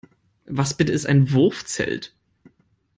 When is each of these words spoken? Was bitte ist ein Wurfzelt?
Was 0.47 0.73
bitte 0.73 0.91
ist 0.93 1.05
ein 1.05 1.31
Wurfzelt? 1.31 2.11